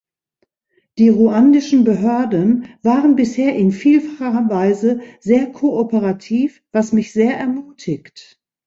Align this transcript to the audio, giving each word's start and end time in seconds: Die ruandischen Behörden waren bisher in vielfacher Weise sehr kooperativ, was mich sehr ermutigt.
Die 0.97 1.09
ruandischen 1.09 1.83
Behörden 1.83 2.65
waren 2.81 3.15
bisher 3.15 3.55
in 3.55 3.71
vielfacher 3.71 4.49
Weise 4.49 5.01
sehr 5.19 5.51
kooperativ, 5.51 6.63
was 6.71 6.91
mich 6.91 7.13
sehr 7.13 7.37
ermutigt. 7.37 8.41